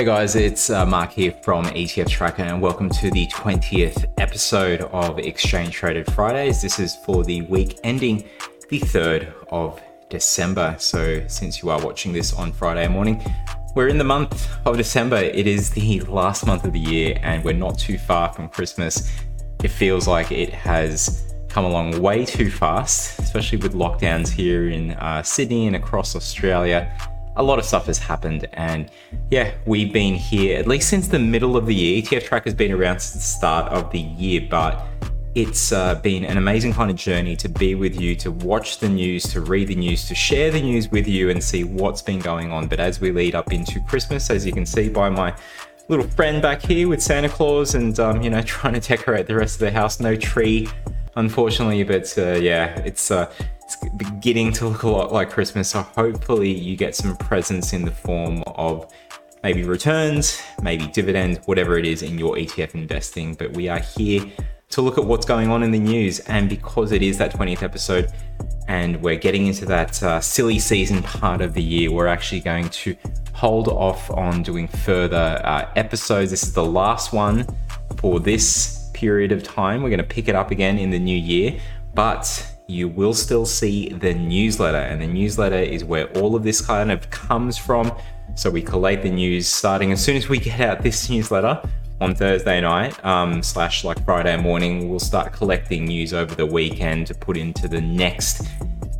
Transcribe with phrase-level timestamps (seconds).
[0.00, 4.80] Hey guys, it's uh, Mark here from ETF Tracker, and welcome to the 20th episode
[4.80, 6.62] of Exchange Traded Fridays.
[6.62, 8.26] This is for the week ending
[8.70, 9.78] the 3rd of
[10.08, 10.74] December.
[10.78, 13.22] So, since you are watching this on Friday morning,
[13.74, 15.16] we're in the month of December.
[15.18, 19.12] It is the last month of the year, and we're not too far from Christmas.
[19.62, 24.92] It feels like it has come along way too fast, especially with lockdowns here in
[24.92, 26.90] uh, Sydney and across Australia
[27.36, 28.48] a lot of stuff has happened.
[28.52, 28.90] And
[29.30, 32.02] yeah, we've been here at least since the middle of the year.
[32.02, 34.86] ETF Track has been around since the start of the year, but
[35.34, 38.88] it's uh, been an amazing kind of journey to be with you, to watch the
[38.88, 42.18] news, to read the news, to share the news with you and see what's been
[42.18, 42.66] going on.
[42.66, 45.34] But as we lead up into Christmas, as you can see by my
[45.88, 49.36] little friend back here with Santa Claus and, um, you know, trying to decorate the
[49.36, 50.68] rest of the house, no tree,
[51.14, 51.84] unfortunately.
[51.84, 53.10] But uh, yeah, it's.
[53.10, 53.32] Uh,
[53.70, 55.70] it's beginning to look a lot like Christmas.
[55.70, 58.92] So hopefully you get some presents in the form of
[59.44, 63.34] maybe returns, maybe dividends, whatever it is in your ETF investing.
[63.34, 64.24] But we are here
[64.70, 66.18] to look at what's going on in the news.
[66.20, 68.12] And because it is that 20th episode
[68.66, 72.68] and we're getting into that uh, silly season part of the year, we're actually going
[72.70, 72.96] to
[73.34, 76.32] hold off on doing further uh, episodes.
[76.32, 77.46] This is the last one
[77.98, 79.82] for this period of time.
[79.82, 81.60] We're going to pick it up again in the new year.
[81.94, 84.78] But you will still see the newsletter.
[84.78, 87.92] And the newsletter is where all of this kind of comes from.
[88.36, 91.60] So we collate the news starting as soon as we get out this newsletter
[92.00, 94.88] on Thursday night, um, slash like Friday morning.
[94.88, 98.46] We'll start collecting news over the weekend to put into the next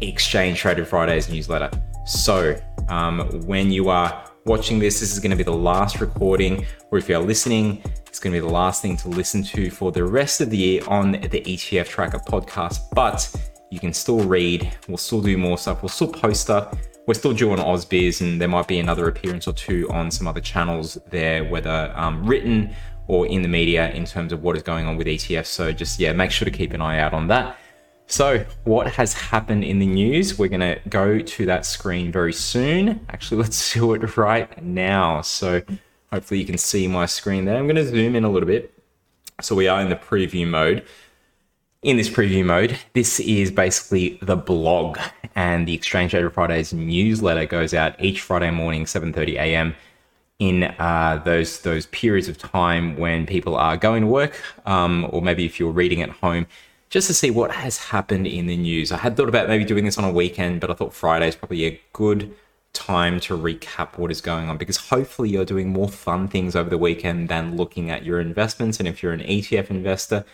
[0.00, 1.70] Exchange Traded Fridays newsletter.
[2.04, 6.66] So um, when you are watching this, this is going to be the last recording,
[6.90, 9.92] or if you're listening, it's going to be the last thing to listen to for
[9.92, 12.80] the rest of the year on the ETF Tracker podcast.
[12.92, 13.30] But
[13.70, 14.76] you can still read.
[14.88, 15.82] We'll still do more stuff.
[15.82, 16.76] We'll still post stuff.
[17.06, 20.40] We're still doing AusBiz, and there might be another appearance or two on some other
[20.40, 22.74] channels there, whether um, written
[23.06, 25.46] or in the media, in terms of what is going on with ETFs.
[25.46, 27.56] So just yeah, make sure to keep an eye out on that.
[28.06, 30.36] So, what has happened in the news?
[30.36, 33.06] We're going to go to that screen very soon.
[33.08, 35.20] Actually, let's do it right now.
[35.20, 35.62] So,
[36.12, 37.56] hopefully, you can see my screen there.
[37.56, 38.74] I'm going to zoom in a little bit.
[39.40, 40.84] So, we are in the preview mode
[41.82, 44.98] in this preview mode, this is basically the blog,
[45.34, 49.74] and the Exchange Traded Fridays newsletter goes out each Friday morning, 7:30 a.m.
[50.38, 55.22] In uh, those those periods of time when people are going to work, um, or
[55.22, 56.46] maybe if you're reading at home,
[56.90, 58.92] just to see what has happened in the news.
[58.92, 61.36] I had thought about maybe doing this on a weekend, but I thought Friday is
[61.36, 62.34] probably a good
[62.72, 66.70] time to recap what is going on because hopefully you're doing more fun things over
[66.70, 68.78] the weekend than looking at your investments.
[68.78, 70.24] And if you're an ETF investor,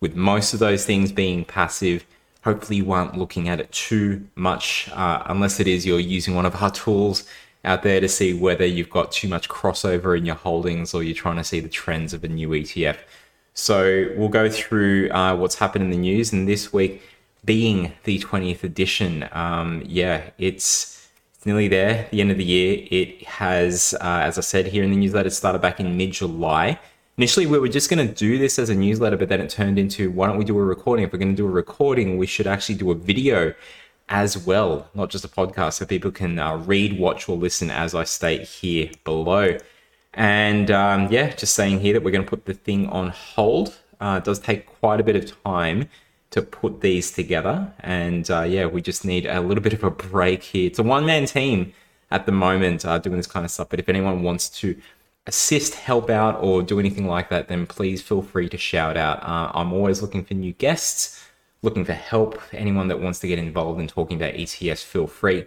[0.00, 2.04] with most of those things being passive,
[2.42, 6.46] hopefully you aren't looking at it too much, uh, unless it is you're using one
[6.46, 7.26] of our tools
[7.64, 11.14] out there to see whether you've got too much crossover in your holdings or you're
[11.14, 12.98] trying to see the trends of a new ETF.
[13.54, 17.02] So we'll go through uh, what's happened in the news, and this week
[17.44, 20.94] being the 20th edition, um, yeah, it's,
[21.46, 22.08] nearly there.
[22.10, 25.30] The end of the year, it has, uh, as I said here in the newsletter,
[25.30, 26.78] started back in mid July.
[27.16, 29.78] Initially, we were just going to do this as a newsletter, but then it turned
[29.78, 31.04] into why don't we do a recording?
[31.04, 33.54] If we're going to do a recording, we should actually do a video
[34.08, 37.94] as well, not just a podcast, so people can uh, read, watch, or listen as
[37.94, 39.58] I state here below.
[40.12, 43.78] And um, yeah, just saying here that we're going to put the thing on hold.
[44.00, 45.88] Uh, it does take quite a bit of time
[46.30, 47.72] to put these together.
[47.78, 50.66] And uh, yeah, we just need a little bit of a break here.
[50.66, 51.72] It's a one man team
[52.10, 53.68] at the moment uh, doing this kind of stuff.
[53.68, 54.76] But if anyone wants to
[55.26, 59.22] assist, help out, or do anything like that, then please feel free to shout out.
[59.22, 61.24] Uh, I'm always looking for new guests,
[61.62, 62.40] looking for help.
[62.52, 65.46] Anyone that wants to get involved in talking about ETS, feel free.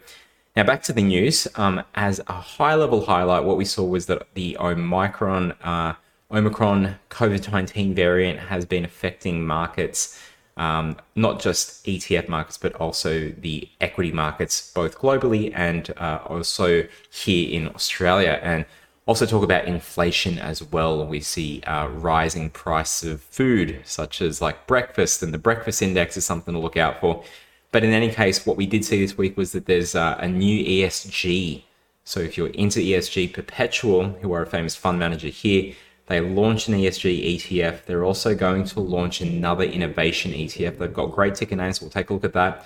[0.56, 1.48] Now, back to the news.
[1.56, 5.94] Um, as a high level highlight, what we saw was that the Omicron, uh,
[6.32, 10.20] Omicron COVID 19 variant has been affecting markets.
[10.58, 16.88] Um, not just ETF markets, but also the equity markets, both globally and uh, also
[17.12, 18.40] here in Australia.
[18.42, 18.66] And
[19.08, 21.04] also talk about inflation as well.
[21.06, 26.18] We see uh, rising price of food, such as like breakfast, and the breakfast index
[26.18, 27.24] is something to look out for.
[27.72, 30.28] But in any case, what we did see this week was that there's uh, a
[30.28, 31.64] new ESG.
[32.04, 35.74] So if you're into ESG, Perpetual, who are a famous fund manager here,
[36.08, 37.86] they launched an ESG ETF.
[37.86, 40.78] They're also going to launch another innovation ETF.
[40.78, 41.82] They've got great ticker names.
[41.82, 42.66] We'll take a look at that.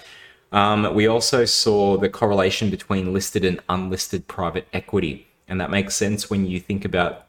[0.51, 5.27] Um, we also saw the correlation between listed and unlisted private equity.
[5.51, 7.25] And that makes sense when you think about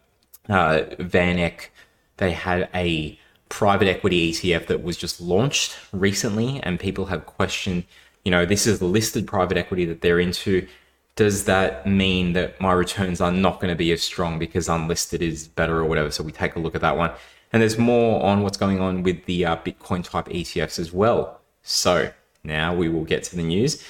[0.48, 1.70] uh, VanEck.
[2.18, 7.82] They had a private equity ETF that was just launched recently, and people have questioned,
[8.24, 10.68] you know, this is the listed private equity that they're into.
[11.16, 15.20] does that mean that my returns are not going to be as strong because unlisted
[15.20, 16.12] is better or whatever?
[16.12, 17.10] So we take a look at that one.
[17.52, 21.40] And there's more on what's going on with the uh, Bitcoin type ETFs as well.
[21.64, 22.12] So
[22.44, 23.84] now we will get to the news.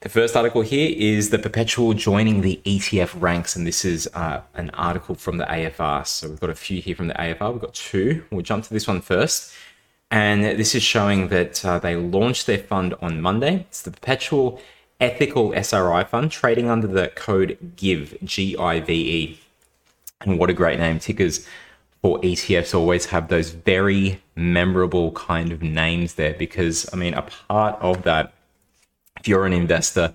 [0.00, 4.42] The first article here is the perpetual joining the ETF ranks, and this is uh,
[4.54, 6.06] an article from the AFR.
[6.06, 7.50] So we've got a few here from the AFR.
[7.50, 8.22] We've got two.
[8.30, 9.54] We'll jump to this one first.
[10.10, 13.64] And this is showing that uh, they launched their fund on Monday.
[13.68, 14.60] It's the Perpetual
[15.00, 19.40] Ethical SRI Fund, trading under the code GIVE, G I V E.
[20.20, 20.98] And what a great name.
[20.98, 21.48] Tickers
[22.02, 27.22] for ETFs always have those very memorable kind of names there because, I mean, a
[27.22, 28.34] part of that,
[29.18, 30.14] if you're an investor,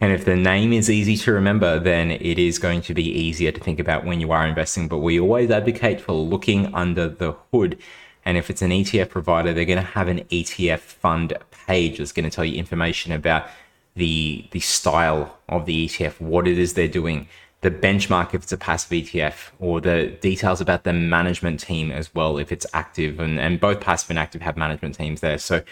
[0.00, 3.52] and if the name is easy to remember, then it is going to be easier
[3.52, 4.88] to think about when you are investing.
[4.88, 7.78] But we always advocate for looking under the hood.
[8.24, 11.34] And if it's an ETF provider, they're going to have an ETF fund
[11.66, 13.48] page that's going to tell you information about
[13.94, 17.28] the the style of the ETF, what it is they're doing,
[17.60, 22.14] the benchmark if it's a passive ETF, or the details about the management team as
[22.14, 23.20] well if it's active.
[23.20, 25.38] And, and both passive and active have management teams there.
[25.38, 25.62] So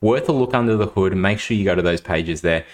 [0.00, 1.16] worth a look under the hood.
[1.16, 2.64] Make sure you go to those pages there.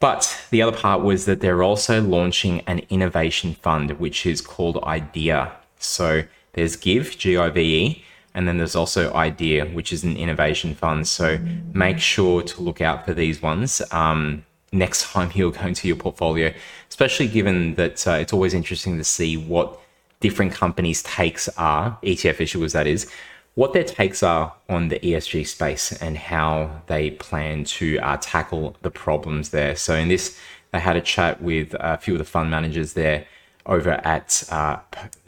[0.00, 4.82] But the other part was that they're also launching an innovation fund, which is called
[4.82, 5.52] IDEA.
[5.78, 6.24] So
[6.54, 8.04] there's Give, G I V E,
[8.34, 11.06] and then there's also IDEA, which is an innovation fund.
[11.06, 11.38] So
[11.72, 13.80] make sure to look out for these ones.
[13.92, 16.52] Um, next time you're going to your portfolio,
[16.88, 19.78] especially given that uh, it's always interesting to see what
[20.20, 23.10] different companies' takes are, ETF issuers that is,
[23.54, 28.76] what their takes are on the ESG space and how they plan to uh, tackle
[28.82, 29.76] the problems there.
[29.76, 30.38] So in this,
[30.72, 33.26] they had a chat with a few of the fund managers there
[33.66, 34.78] over at uh,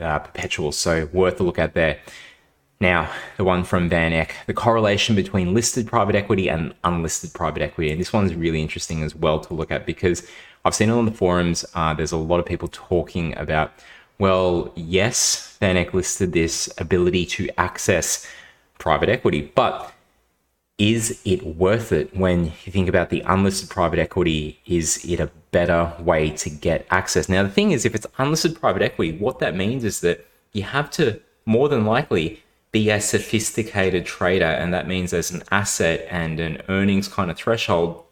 [0.00, 0.72] uh, Perpetual.
[0.72, 1.98] So worth a look at there.
[2.80, 7.62] Now, the one from Van Eck, the correlation between listed private equity and unlisted private
[7.62, 7.90] equity.
[7.90, 10.26] And this one's really interesting as well to look at because
[10.64, 11.64] I've seen it on the forums.
[11.74, 13.72] Uh, there's a lot of people talking about,
[14.18, 18.26] well, yes, Van listed this ability to access
[18.78, 19.92] private equity, but
[20.76, 24.60] is it worth it when you think about the unlisted private equity?
[24.66, 27.28] Is it a better way to get access?
[27.28, 30.62] Now, the thing is, if it's unlisted private equity, what that means is that you
[30.62, 32.42] have to more than likely
[32.74, 34.46] be a sophisticated trader.
[34.46, 38.02] And that means there's an asset and an earnings kind of threshold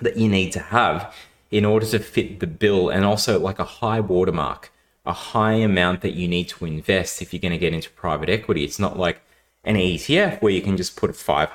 [0.00, 1.14] that you need to have
[1.50, 4.72] in order to fit the bill and also like a high watermark,
[5.06, 8.28] a high amount that you need to invest if you're going to get into private
[8.28, 8.64] equity.
[8.64, 9.20] It's not like
[9.64, 11.48] an ETF where you can just put $500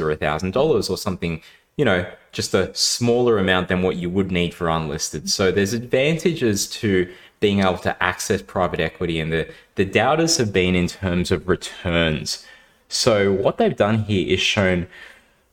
[0.00, 1.42] or $1,000 or something,
[1.76, 5.28] you know, just a smaller amount than what you would need for unlisted.
[5.30, 10.52] So there's advantages to being able to access private equity and the, the doubters have
[10.52, 12.44] been in terms of returns.
[12.88, 14.88] So what they've done here is shown,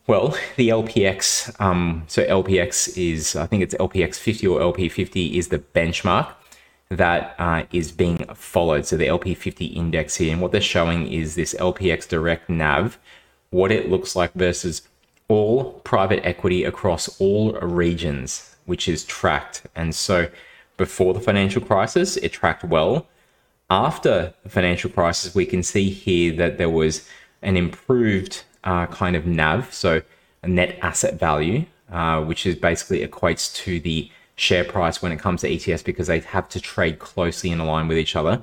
[0.08, 5.50] well, the LPX, um, so LPX is, I think it's LPX 50 or LP50 is
[5.50, 6.34] the benchmark
[6.98, 8.86] that uh, is being followed.
[8.86, 12.98] So the LP50 index here, and what they're showing is this LPX direct NAV,
[13.50, 14.82] what it looks like versus
[15.28, 19.64] all private equity across all regions, which is tracked.
[19.76, 20.30] And so
[20.78, 23.08] before the financial crisis, it tracked well.
[23.70, 27.08] After the financial crisis, we can see here that there was
[27.42, 30.02] an improved uh, kind of NAV, so
[30.44, 35.20] a net asset value, uh, which is basically equates to the share price when it
[35.20, 38.42] comes to ETFs because they have to trade closely in line with each other.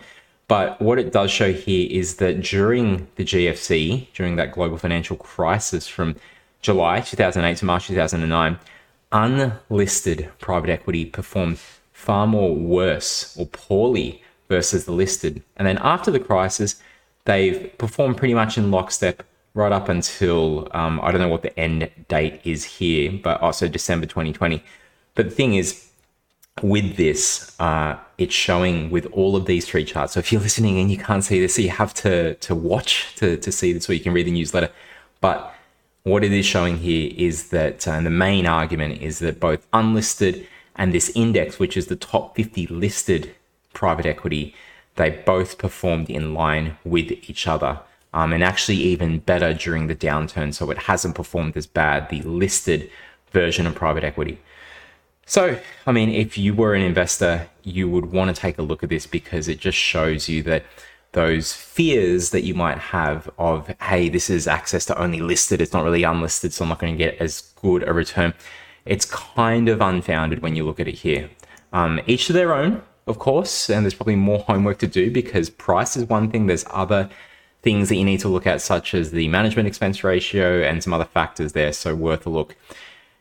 [0.48, 5.16] But what it does show here is that during the GFC, during that global financial
[5.16, 6.16] crisis from
[6.60, 8.58] July 2008 to March 2009,
[9.12, 11.58] unlisted private equity performed
[11.92, 15.42] far more worse or poorly versus the listed.
[15.56, 16.82] And then after the crisis,
[17.24, 19.22] they've performed pretty much in lockstep
[19.54, 23.68] right up until um, I don't know what the end date is here, but also
[23.68, 24.62] December 2020.
[25.14, 25.88] But the thing is,
[26.62, 30.14] with this, uh, it's showing with all of these three charts.
[30.14, 33.14] So if you're listening and you can't see this, so you have to to watch
[33.16, 34.70] to, to see this, or you can read the newsletter.
[35.20, 35.54] But
[36.04, 39.66] what it is showing here is that, uh, and the main argument is that both
[39.72, 43.34] unlisted and this index, which is the top 50 listed
[43.72, 44.54] private equity,
[44.96, 47.80] they both performed in line with each other.
[48.14, 50.52] Um, and actually even better during the downturn.
[50.52, 52.90] So it hasn't performed as bad, the listed
[53.30, 54.38] version of private equity.
[55.26, 58.82] So, I mean, if you were an investor, you would want to take a look
[58.82, 60.64] at this because it just shows you that
[61.12, 65.72] those fears that you might have of, hey, this is access to only listed, it's
[65.72, 68.34] not really unlisted, so I'm not going to get as good a return
[68.84, 71.30] it's kind of unfounded when you look at it here.
[71.72, 75.50] Um, each to their own, of course, and there's probably more homework to do because
[75.50, 76.46] price is one thing.
[76.46, 77.08] There's other
[77.62, 80.92] things that you need to look at, such as the management expense ratio and some
[80.92, 81.72] other factors there.
[81.72, 82.56] So worth a look.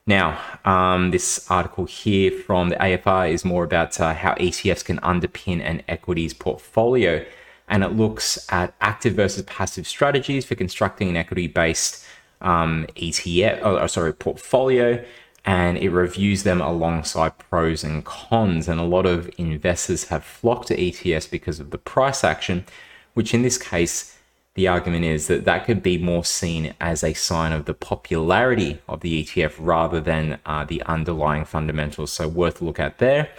[0.07, 4.99] Now, um, this article here from the AFR is more about uh, how ETFs can
[4.99, 7.23] underpin an equities portfolio.
[7.67, 12.03] And it looks at active versus passive strategies for constructing an equity based
[12.41, 15.03] um, ETF, oh, sorry, portfolio.
[15.45, 18.67] And it reviews them alongside pros and cons.
[18.67, 22.65] And a lot of investors have flocked to ETFs because of the price action,
[23.13, 24.17] which in this case
[24.55, 28.79] the argument is that that could be more seen as a sign of the popularity
[28.87, 32.11] of the ETF rather than uh, the underlying fundamentals.
[32.11, 33.29] So, worth a look at there.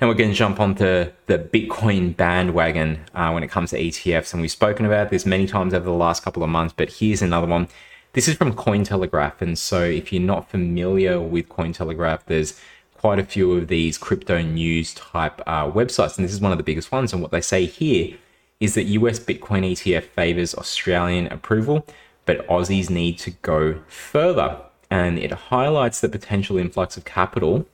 [0.00, 4.32] Now, we're going to jump onto the Bitcoin bandwagon uh, when it comes to ETFs.
[4.32, 7.22] And we've spoken about this many times over the last couple of months, but here's
[7.22, 7.68] another one.
[8.12, 9.40] This is from Cointelegraph.
[9.40, 12.60] And so, if you're not familiar with Cointelegraph, there's
[12.98, 16.18] quite a few of these crypto news type uh, websites.
[16.18, 17.14] And this is one of the biggest ones.
[17.14, 18.18] And what they say here
[18.60, 21.86] is that US Bitcoin ETF favors Australian approval,
[22.26, 24.58] but Aussies need to go further.
[24.90, 27.66] And it highlights the potential influx of capital,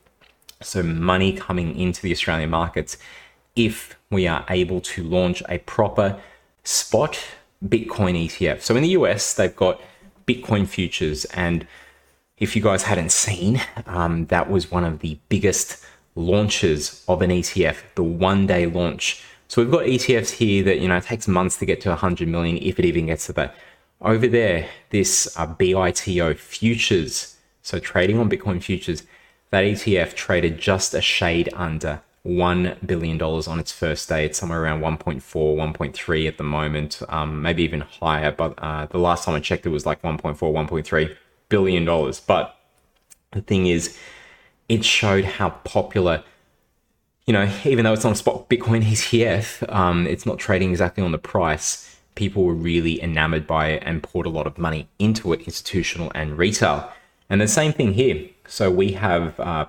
[0.62, 2.97] so money coming into the Australian markets,
[3.57, 6.19] if we are able to launch a proper
[6.62, 7.19] spot
[7.64, 8.61] Bitcoin ETF.
[8.61, 9.81] So in the US, they've got
[10.26, 11.25] Bitcoin futures.
[11.26, 11.66] And
[12.38, 17.31] if you guys hadn't seen, um, that was one of the biggest launches of an
[17.31, 21.59] ETF, the one day launch so we've got ETFs here that, you know, takes months
[21.59, 23.55] to get to 100 million if it even gets to that.
[24.00, 29.05] Over there, this uh, BITO futures, so trading on Bitcoin futures,
[29.50, 34.25] that ETF traded just a shade under $1 billion on its first day.
[34.25, 38.33] It's somewhere around 1.4, 1.3 at the moment, um, maybe even higher.
[38.33, 41.17] But uh, the last time I checked, it was like 1.4, 1.3
[41.49, 42.21] billion dollars.
[42.21, 42.59] But
[43.31, 43.97] the thing is,
[44.69, 46.25] it showed how popular
[47.26, 51.12] you know, even though it's on spot Bitcoin ETF, um, it's not trading exactly on
[51.12, 51.97] the price.
[52.14, 56.12] People were really enamored by it and poured a lot of money into it, institutional
[56.14, 56.90] and retail.
[57.28, 58.28] And the same thing here.
[58.47, 59.66] So we have uh,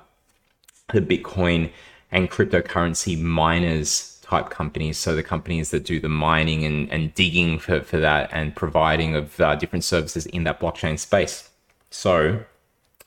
[0.94, 1.72] the Bitcoin
[2.12, 5.00] and cryptocurrency miners type companies.
[5.00, 9.16] So the companies that do the mining and, and digging for, for that and providing
[9.16, 11.50] of uh, different services in that blockchain space.
[11.90, 12.44] So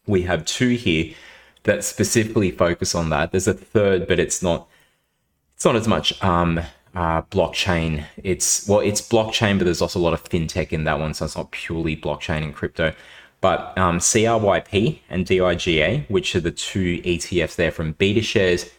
[0.06, 1.14] we have two here
[1.64, 3.32] that specifically focus on that.
[3.32, 4.68] There's a third, but it's not
[5.54, 6.58] it's not as much um,
[6.94, 8.04] uh, blockchain.
[8.16, 11.24] It's well, it's blockchain, but there's also a lot of fintech in that one, so
[11.24, 12.94] it's not purely blockchain and crypto.
[13.40, 18.70] But um, CRYP and DIGA, which are the two ETFs there from BetaShares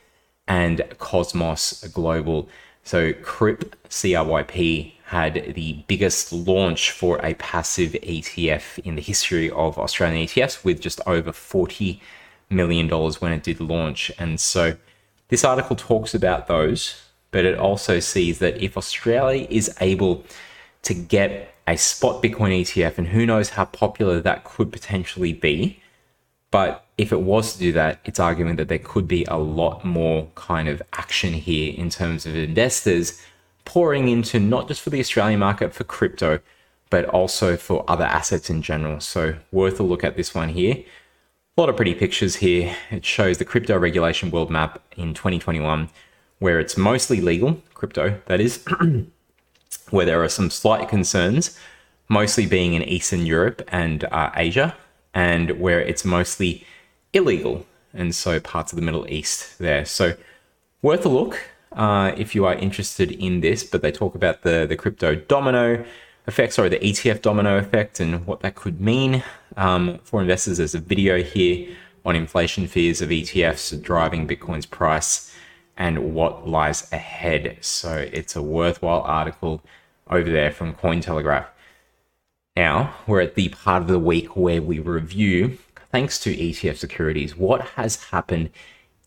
[0.47, 2.47] and Cosmos Global.
[2.83, 9.77] So CRYP CRYP had the biggest launch for a passive ETF in the history of
[9.77, 12.01] Australian ETFs with just over 40
[12.51, 14.11] million dollars when it did launch.
[14.19, 14.77] And so
[15.29, 20.23] this article talks about those, but it also sees that if Australia is able
[20.83, 25.81] to get a spot Bitcoin ETF, and who knows how popular that could potentially be,
[26.49, 29.85] but if it was to do that, it's arguing that there could be a lot
[29.85, 33.21] more kind of action here in terms of investors
[33.63, 36.39] pouring into not just for the Australian market for crypto,
[36.89, 38.99] but also for other assets in general.
[38.99, 40.83] So, worth a look at this one here.
[41.61, 42.75] Lot of pretty pictures here.
[42.89, 45.89] It shows the crypto regulation world map in 2021,
[46.39, 48.65] where it's mostly legal, crypto that is,
[49.91, 51.55] where there are some slight concerns,
[52.09, 54.75] mostly being in Eastern Europe and uh, Asia,
[55.13, 56.65] and where it's mostly
[57.13, 59.85] illegal, and so parts of the Middle East there.
[59.85, 60.15] So,
[60.81, 61.39] worth a look
[61.73, 63.63] uh, if you are interested in this.
[63.63, 65.85] But they talk about the the crypto domino
[66.27, 69.23] effect, sorry, the ETF domino effect and what that could mean
[69.57, 70.57] um, for investors.
[70.57, 71.75] There's a video here
[72.05, 75.33] on inflation fears of ETFs driving Bitcoin's price
[75.77, 77.57] and what lies ahead.
[77.61, 79.61] So it's a worthwhile article
[80.09, 81.47] over there from Cointelegraph.
[82.55, 85.57] Now we're at the part of the week where we review,
[85.91, 88.49] thanks to ETF securities, what has happened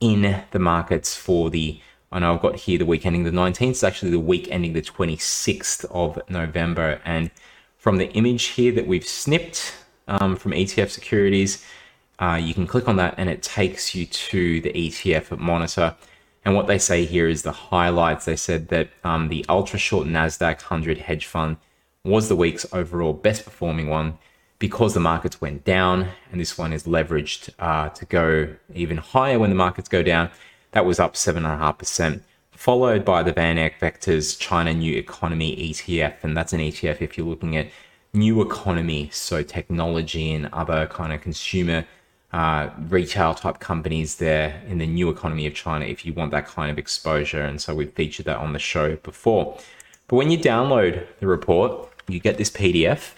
[0.00, 1.80] in the markets for the
[2.14, 3.70] and I've got here the week ending the 19th.
[3.70, 7.00] It's actually the week ending the 26th of November.
[7.04, 7.30] And
[7.76, 9.74] from the image here that we've snipped
[10.06, 11.66] um, from ETF securities,
[12.20, 15.96] uh, you can click on that and it takes you to the ETF monitor.
[16.44, 18.26] And what they say here is the highlights.
[18.26, 21.56] They said that um, the ultra short NASDAQ 100 hedge fund
[22.04, 24.18] was the week's overall best performing one
[24.60, 26.10] because the markets went down.
[26.30, 30.30] And this one is leveraged uh, to go even higher when the markets go down.
[30.74, 36.14] That was up 7.5%, followed by the VanEck Vectors China New Economy ETF.
[36.24, 37.68] And that's an ETF if you're looking at
[38.12, 41.84] new economy, so technology and other kind of consumer
[42.32, 46.48] uh, retail type companies there in the new economy of China if you want that
[46.48, 47.42] kind of exposure.
[47.42, 49.56] And so we've featured that on the show before.
[50.08, 53.12] But when you download the report, you get this PDF,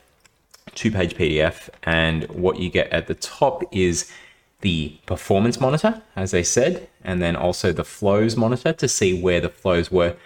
[0.75, 4.13] two page PDF, and what you get at the top is
[4.61, 9.41] the performance monitor, as they said, and then also the flows monitor to see where
[9.41, 10.17] the flows were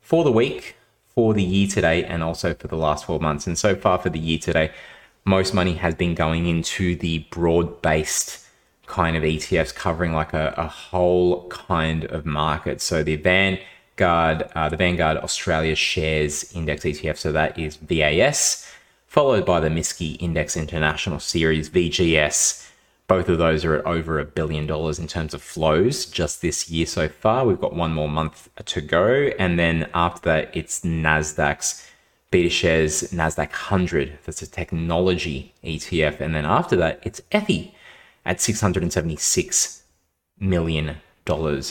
[0.00, 0.76] for the week,
[1.08, 3.46] for the year today, and also for the last 12 months.
[3.46, 4.70] And so far for the year today,
[5.24, 8.46] most money has been going into the broad based
[8.86, 12.80] kind of ETFs covering like a, a whole kind of market.
[12.80, 18.70] So the Vanguard, uh, the Vanguard Australia Shares Index ETF, so that is VAS,
[19.06, 22.67] followed by the MSCI Index International Series VGS.
[23.08, 26.70] Both of those are at over a billion dollars in terms of flows just this
[26.70, 27.46] year so far.
[27.46, 29.30] We've got one more month to go.
[29.38, 31.88] And then after that, it's NASDAQ's
[32.30, 34.18] BetaShares NASDAQ 100.
[34.26, 36.20] That's a technology ETF.
[36.20, 37.72] And then after that, it's Ethy
[38.26, 39.82] at $676
[40.38, 40.96] million.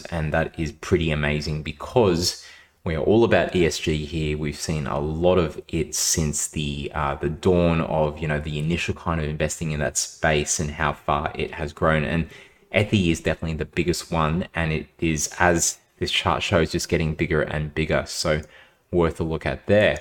[0.09, 2.45] And that is pretty amazing because
[2.87, 4.37] we're all about ESG here.
[4.37, 8.57] We've seen a lot of it since the uh, the dawn of you know the
[8.57, 12.05] initial kind of investing in that space and how far it has grown.
[12.05, 12.29] And
[12.73, 17.13] Ethy is definitely the biggest one, and it is as this chart shows, just getting
[17.13, 18.05] bigger and bigger.
[18.07, 18.41] So
[18.89, 19.99] worth a look at there.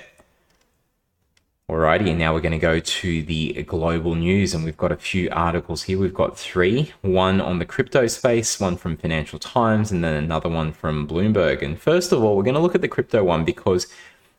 [1.69, 4.97] Alrighty, and now we're going to go to the global news, and we've got a
[4.97, 5.99] few articles here.
[5.99, 10.49] We've got three one on the crypto space, one from Financial Times, and then another
[10.49, 11.63] one from Bloomberg.
[11.63, 13.89] And first of all, we're going to look at the crypto one because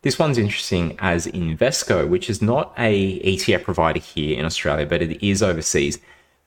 [0.04, 5.02] this one's interesting as Invesco, which is not a ETF provider here in Australia, but
[5.02, 6.00] it is overseas.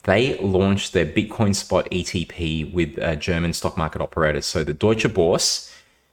[0.04, 4.40] They launched their Bitcoin spot ETP with a German stock market operator.
[4.40, 5.70] So the Deutsche Börse,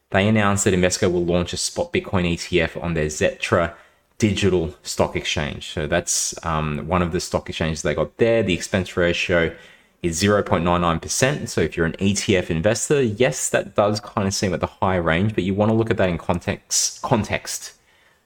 [0.09, 3.73] they announced that Invesco will launch a spot Bitcoin ETF on their Xetra
[4.17, 5.71] digital stock exchange.
[5.71, 8.43] So that's um, one of the stock exchanges they got there.
[8.43, 9.55] The expense ratio
[10.01, 11.49] is 0.99%.
[11.49, 14.95] So if you're an ETF investor, yes, that does kind of seem at the high
[14.95, 17.01] range, but you want to look at that in context.
[17.01, 17.73] Context.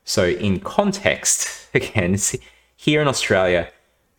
[0.03, 2.18] So in context, again,
[2.75, 3.70] here in Australia,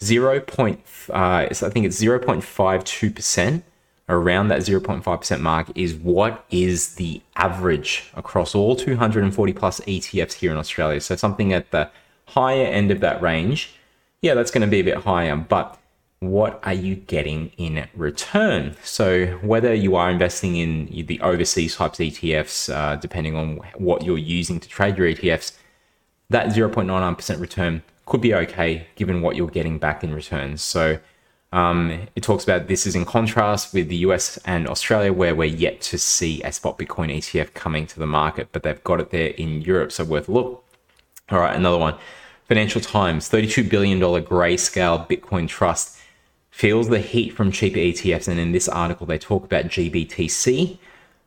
[0.02, 0.44] 0.
[0.58, 3.62] Uh, I think it's 0.52%
[4.08, 10.50] around that 0.5% mark is what is the average across all 240 plus ETFs here
[10.50, 11.00] in Australia.
[11.00, 11.90] So something at the
[12.26, 13.74] higher end of that range,
[14.20, 15.78] yeah, that's going to be a bit higher, but
[16.20, 18.76] what are you getting in return?
[18.84, 24.18] So whether you are investing in the overseas types ETFs, uh, depending on what you're
[24.18, 25.56] using to trade your ETFs,
[26.30, 30.62] that 0.99% return could be okay given what you're getting back in returns.
[30.62, 30.98] So
[31.52, 35.44] um, it talks about this is in contrast with the US and Australia, where we're
[35.44, 39.10] yet to see a spot Bitcoin ETF coming to the market, but they've got it
[39.10, 40.64] there in Europe, so worth a look.
[41.30, 41.96] All right, another one.
[42.48, 45.98] Financial Times, $32 billion grayscale Bitcoin trust
[46.50, 48.28] feels the heat from cheaper ETFs.
[48.28, 50.78] And in this article, they talk about GBTC,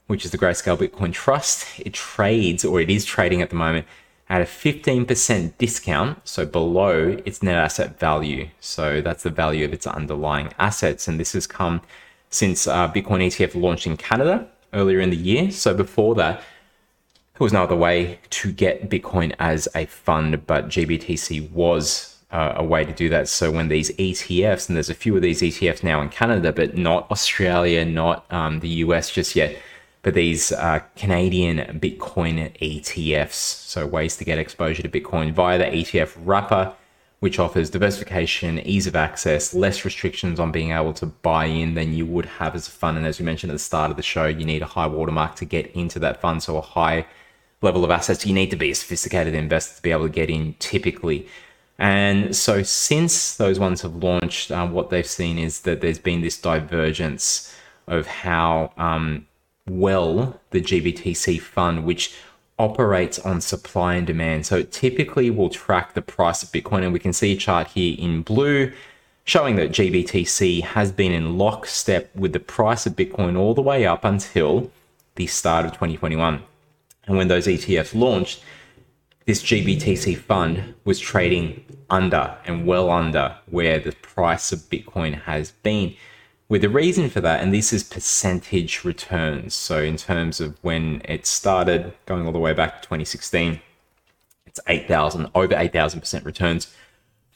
[0.07, 1.79] which is the grayscale Bitcoin trust.
[1.79, 3.87] It trades, or it is trading at the moment,
[4.27, 8.49] at a 15% discount, so below its net asset value.
[8.59, 11.07] So that's the value of its underlying assets.
[11.07, 11.81] And this has come
[12.29, 15.51] since uh, Bitcoin ETF launched in Canada earlier in the year.
[15.51, 20.69] So before that, there was no other way to get Bitcoin as a fund, but
[20.69, 23.27] GBTC was uh, a way to do that.
[23.27, 26.77] So when these ETFs, and there's a few of these ETFs now in Canada, but
[26.77, 29.55] not Australia, not um, the US just yet
[30.05, 33.33] but these uh, Canadian Bitcoin ETFs.
[33.33, 36.73] So, ways to get exposure to Bitcoin via the ETF wrapper,
[37.21, 41.91] which offers diversification, ease of access, less restrictions on being able to buy in than
[41.91, 42.97] you would have as a fund.
[42.99, 45.37] And as we mentioned at the start of the show, you need a high watermark
[45.37, 46.43] to get into that fund.
[46.43, 47.07] So, a high
[47.63, 50.29] level of assets, you need to be a sophisticated investor to be able to get
[50.29, 51.27] in typically.
[51.79, 56.21] And so, since those ones have launched, um, what they've seen is that there's been
[56.21, 57.51] this divergence
[57.87, 59.25] of how um,
[59.67, 62.13] well the GBTC fund, which
[62.57, 64.45] operates on supply and demand.
[64.45, 66.83] So it typically will track the price of Bitcoin.
[66.83, 68.71] And we can see a chart here in blue
[69.25, 73.85] showing that GBTC has been in lockstep with the price of Bitcoin all the way
[73.85, 74.71] up until
[75.15, 76.41] the start of 2021.
[77.07, 78.43] And when those ETFs launched,
[79.25, 85.51] this GBTC fund was trading under and well under where the price of Bitcoin has
[85.51, 85.95] been
[86.47, 89.53] with the reason for that, and this is percentage returns.
[89.53, 93.61] So, in terms of when it started, going all the way back to 2016,
[94.45, 96.73] it's 8,000, over 8,000% returns.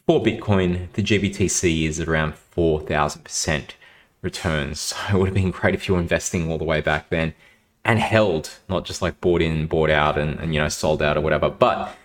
[0.05, 3.71] For Bitcoin, the GBTC is around 4,000%
[4.21, 4.79] returns.
[5.09, 7.33] So, it would have been great if you were investing all the way back then
[7.83, 11.17] and held, not just like bought in, bought out, and, and you know, sold out
[11.17, 11.49] or whatever.
[11.49, 11.95] But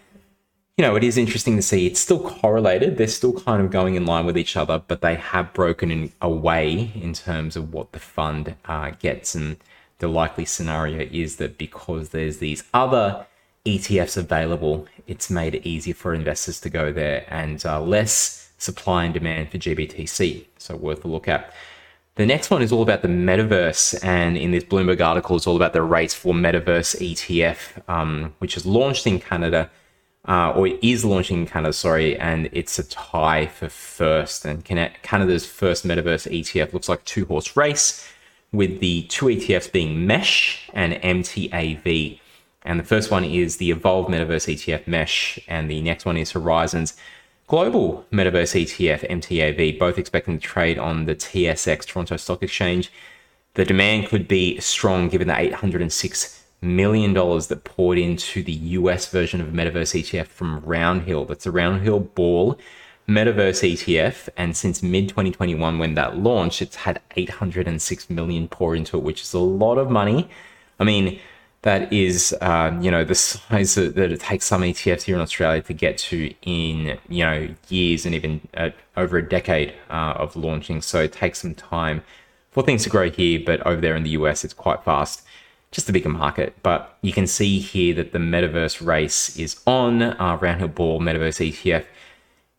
[0.77, 2.97] you know, it is interesting to see it's still correlated.
[2.97, 6.13] They're still kind of going in line with each other, but they have broken in
[6.21, 9.37] away in terms of what the fund uh, gets.
[9.37, 9.57] And
[9.99, 13.25] the likely scenario is that because there's these other
[13.65, 19.05] ETFs available, it's made it easier for investors to go there and uh, less supply
[19.05, 20.45] and demand for GBTC.
[20.59, 21.53] So worth a look at.
[22.17, 25.57] The next one is all about the metaverse, and in this Bloomberg article, it's all
[25.57, 29.69] about the rates for metaverse ETF, um, which is launched in Canada,
[30.27, 34.45] uh, or it is launching in Canada, sorry, and it's a tie for first.
[34.45, 38.09] And Canada's first metaverse ETF looks like a two horse race,
[38.53, 42.21] with the two ETFs being Mesh and MTAV.
[42.63, 46.31] And the first one is the Evolve Metaverse ETF Mesh, and the next one is
[46.31, 46.97] Horizons
[47.47, 52.91] Global Metaverse ETF, MTAV, both expecting to trade on the TSX Toronto Stock Exchange.
[53.53, 59.09] The demand could be strong given the $806 million dollars that poured into the US
[59.09, 61.29] version of Metaverse ETF from Roundhill.
[61.29, 62.59] That's a Roundhill Ball
[63.09, 64.29] Metaverse ETF.
[64.37, 69.23] And since mid 2021, when that launched, it's had 806 million pour into it, which
[69.23, 70.29] is a lot of money.
[70.81, 71.21] I mean,
[71.63, 75.63] that is, uh, you know, the size that it takes some ETFs here in Australia
[75.63, 80.37] to get to in, you know, years and even uh, over a decade uh, of
[80.37, 80.83] launching.
[80.83, 82.03] So it takes some time
[82.51, 85.23] for things to grow here, but over there in the US, it's quite fast.
[85.75, 86.55] Just a bigger market.
[86.63, 91.53] But you can see here that the metaverse race is on uh, Roundhill Ball Metaverse
[91.53, 91.85] ETF.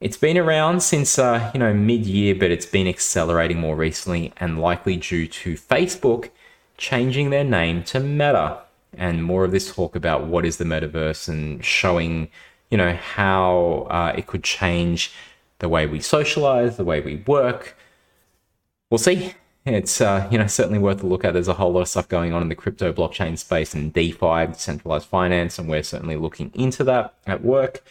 [0.01, 4.33] It's been around since, uh, you know, mid year, but it's been accelerating more recently
[4.35, 6.29] and likely due to Facebook
[6.77, 8.59] changing their name to Meta
[8.97, 12.27] and more of this talk about what is the metaverse and showing,
[12.69, 15.13] you know, how uh, it could change
[15.59, 17.77] the way we socialize, the way we work.
[18.89, 19.33] We'll see.
[19.65, 21.33] It's uh, you know certainly worth a look at.
[21.33, 24.47] There's a whole lot of stuff going on in the crypto blockchain space and DeFi,
[24.47, 27.83] decentralized finance, and we're certainly looking into that at work.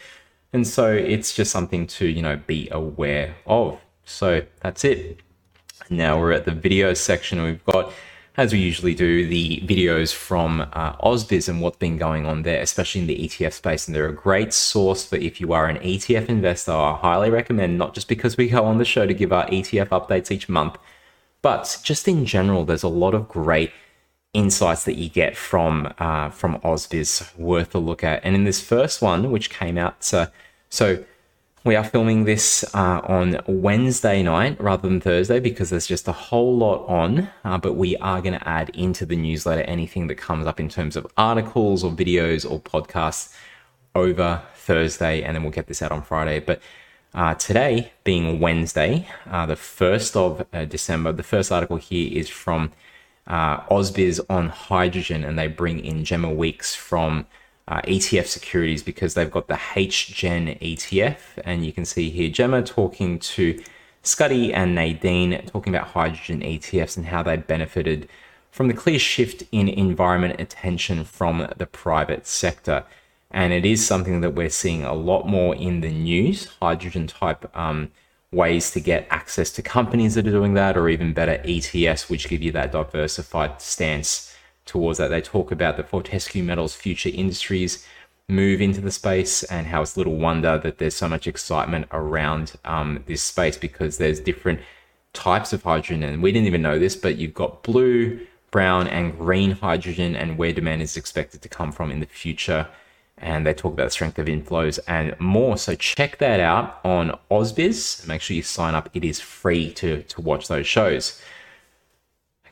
[0.53, 3.79] And so it's just something to you know be aware of.
[4.05, 5.19] So that's it.
[5.89, 7.43] Now we're at the video section.
[7.43, 7.91] We've got
[8.37, 12.61] as we usually do, the videos from uh, Ausbiz and what's been going on there,
[12.61, 13.87] especially in the ETF space.
[13.87, 16.73] And they're a great source for if you are an ETF investor.
[16.73, 19.89] I highly recommend, not just because we go on the show to give our ETF
[19.89, 20.77] updates each month,
[21.45, 23.71] but just in general, there's a lot of great
[24.33, 28.25] insights that you get from uh, from Ausbiz worth a look at.
[28.25, 30.25] And in this first one, which came out, uh,
[30.69, 31.05] so
[31.63, 36.11] we are filming this uh, on Wednesday night rather than Thursday because there's just a
[36.11, 37.29] whole lot on.
[37.43, 40.67] Uh, but we are going to add into the newsletter anything that comes up in
[40.67, 43.35] terms of articles or videos or podcasts
[43.93, 46.39] over Thursday, and then we'll get this out on Friday.
[46.39, 46.59] But
[47.15, 52.29] uh, today, being Wednesday, uh, the 1st of uh, December, the first article here is
[52.29, 52.73] from
[53.25, 57.25] uh, Ausbiz on hydrogen, and they bring in Gemma Weeks from
[57.69, 61.17] uh, ETF securities because they've got the HGen ETF.
[61.45, 63.63] And you can see here Gemma talking to
[64.03, 68.09] Scutty and Nadine talking about hydrogen ETFs and how they benefited
[68.51, 72.83] from the clear shift in environment attention from the private sector.
[73.31, 77.55] And it is something that we're seeing a lot more in the news hydrogen type
[77.57, 77.91] um,
[78.31, 82.29] ways to get access to companies that are doing that, or even better, ETS, which
[82.29, 84.35] give you that diversified stance
[84.65, 85.09] towards that.
[85.09, 87.85] They talk about the Fortescue Metals future industries
[88.27, 92.53] move into the space and how it's little wonder that there's so much excitement around
[92.65, 94.59] um, this space because there's different
[95.13, 96.03] types of hydrogen.
[96.03, 100.37] And we didn't even know this, but you've got blue, brown, and green hydrogen and
[100.37, 102.67] where demand is expected to come from in the future.
[103.17, 105.57] And they talk about the strength of inflows and more.
[105.57, 108.05] So check that out on Ausbiz.
[108.07, 108.89] Make sure you sign up.
[108.93, 111.21] It is free to, to watch those shows.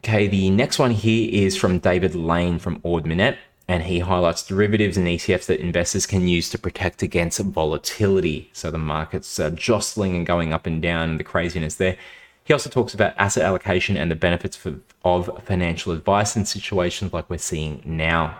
[0.06, 3.38] Okay, the next one here is from David Lane from Ord Minnett,
[3.70, 8.50] and he highlights derivatives and ETFs that investors can use to protect against volatility.
[8.52, 11.96] So the market's are jostling and going up and down, and the craziness there.
[12.44, 17.14] He also talks about asset allocation and the benefits for, of financial advice in situations
[17.14, 18.38] like we're seeing now.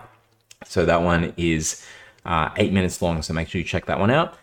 [0.66, 1.82] So that one is
[2.24, 4.34] uh, eight minutes long, so make sure you check that one out.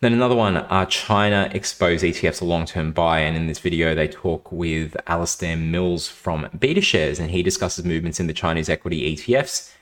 [0.00, 4.08] Then another one, uh, China expose ETFs a long-term buy, and in this video they
[4.08, 9.72] talk with Alastair Mills from BetaShares, and he discusses movements in the Chinese equity ETFs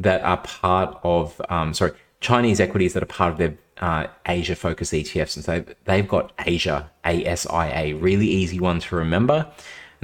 [0.00, 4.94] that are part of, um, sorry, Chinese equities that are part of their uh, Asia-focused
[4.94, 9.46] ETFs, and so they've got Asia ASIA, really easy one to remember,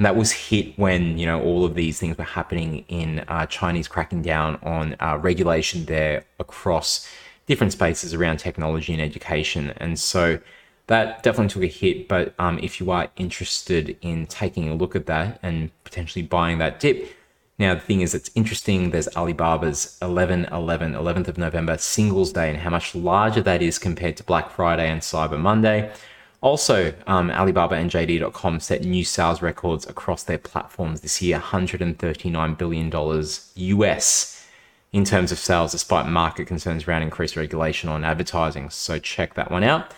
[0.03, 3.45] and that was hit when you know all of these things were happening in uh,
[3.45, 7.07] Chinese cracking down on uh, regulation there across
[7.45, 9.71] different spaces around technology and education.
[9.77, 10.39] And so
[10.87, 12.09] that definitely took a hit.
[12.09, 16.57] But um, if you are interested in taking a look at that and potentially buying
[16.57, 17.09] that dip,
[17.57, 18.89] now the thing is, it's interesting.
[18.89, 23.79] There's Alibaba's 11 11, 11th of November Singles Day, and how much larger that is
[23.79, 25.93] compared to Black Friday and Cyber Monday.
[26.43, 32.57] Also, um, Alibaba and JD.com set new sales records across their platforms this year $139
[32.57, 33.23] billion
[33.55, 34.45] US
[34.91, 38.69] in terms of sales, despite market concerns around increased regulation on advertising.
[38.69, 39.93] So check that one out.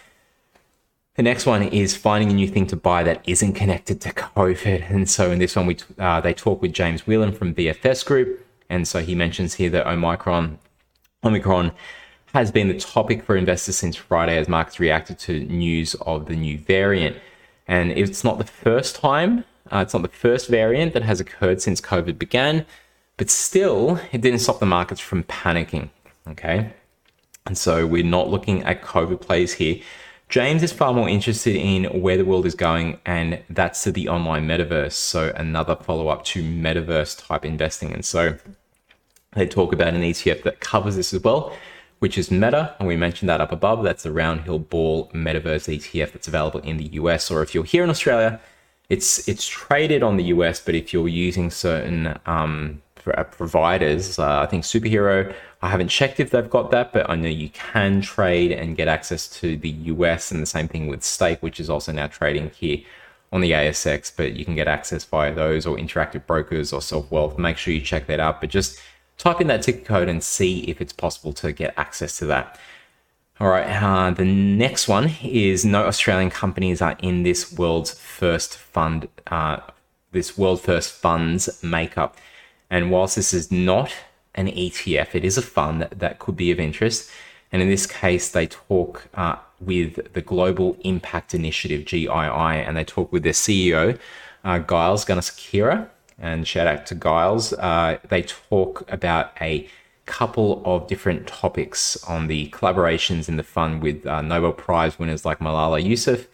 [1.16, 4.92] The next one is finding a new thing to buy that isn't connected to COVID.
[4.92, 8.46] And so in this one, we uh, they talk with James Whelan from VFS Group,
[8.70, 10.60] and so he mentions here that Omicron,
[11.24, 11.72] Omicron
[12.36, 16.36] has been the topic for investors since Friday as markets reacted to news of the
[16.36, 17.16] new variant.
[17.66, 21.62] And it's not the first time, uh, it's not the first variant that has occurred
[21.62, 22.66] since COVID began,
[23.16, 25.92] but still, it didn't stop the markets from panicking.
[26.28, 26.74] Okay.
[27.46, 29.80] And so we're not looking at COVID plays here.
[30.28, 34.10] James is far more interested in where the world is going, and that's to the
[34.10, 34.92] online metaverse.
[34.92, 37.94] So, another follow up to metaverse type investing.
[37.94, 38.38] And so,
[39.36, 41.56] they talk about an ETF that covers this as well,
[42.00, 42.76] which is Meta.
[42.80, 43.84] And we mentioned that up above.
[43.84, 47.32] That's the Roundhill Ball Metaverse ETF that's available in the US.
[47.32, 48.40] Or if you're here in Australia,
[48.90, 54.46] it's it's traded on the US, but if you're using certain um, providers, uh, I
[54.46, 55.34] think Superhero
[55.66, 58.88] I haven't checked if they've got that, but I know you can trade and get
[58.88, 62.52] access to the US, and the same thing with Stake, which is also now trading
[62.52, 62.82] here
[63.32, 64.12] on the ASX.
[64.16, 67.40] But you can get access via those or interactive brokers or self wealth.
[67.40, 68.42] Make sure you check that out.
[68.42, 68.80] But just
[69.18, 72.60] type in that ticket code and see if it's possible to get access to that.
[73.40, 78.58] All right, uh, the next one is no Australian companies are in this world's first
[78.58, 79.58] fund, uh,
[80.12, 82.18] this world first funds makeup.
[82.70, 83.92] And whilst this is not
[84.36, 85.16] an ETF.
[85.16, 87.10] It is a fund that, that could be of interest.
[87.52, 92.84] And in this case, they talk uh, with the Global Impact Initiative, GII, and they
[92.84, 93.98] talk with their CEO,
[94.44, 95.90] uh, Giles Gunesekera.
[96.18, 97.54] And shout out to Giles.
[97.54, 99.70] Uh, they talk about a
[100.06, 105.26] couple of different topics on the collaborations in the fund with uh, Nobel Prize winners
[105.26, 106.28] like Malala Yousaf,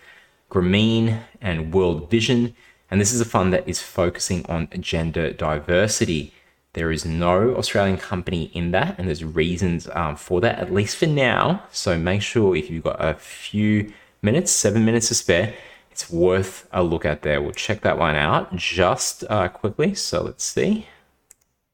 [0.52, 2.54] Grameen, and World Vision.
[2.90, 6.34] And this is a fund that is focusing on gender diversity.
[6.74, 10.98] There is no Australian company in that, and there's reasons um, for that, at least
[10.98, 11.64] for now.
[11.72, 15.54] So make sure if you've got a few minutes, seven minutes to spare,
[15.92, 17.42] it's worth a look at there.
[17.42, 19.94] We'll check that one out just uh, quickly.
[19.94, 20.88] So let's see.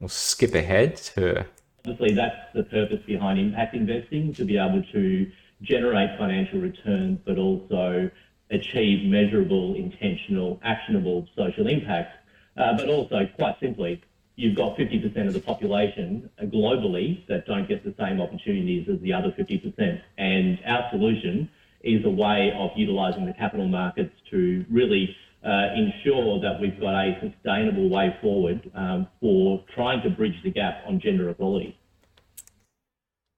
[0.00, 1.46] We'll skip ahead to.
[1.86, 5.30] Obviously, that's the purpose behind impact investing to be able to
[5.62, 8.10] generate financial returns, but also
[8.50, 12.16] achieve measurable, intentional, actionable social impact.
[12.56, 14.02] Uh, but also, quite simply,
[14.34, 19.12] you've got 50% of the population globally that don't get the same opportunities as the
[19.12, 20.00] other 50%.
[20.16, 21.48] And our solution
[21.82, 25.14] is a way of utilising the capital markets to really
[25.44, 30.50] uh, ensure that we've got a sustainable way forward um, for trying to bridge the
[30.50, 31.78] gap on gender equality.